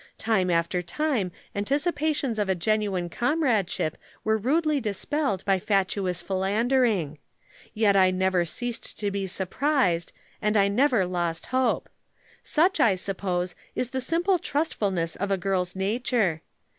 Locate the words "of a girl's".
15.17-15.75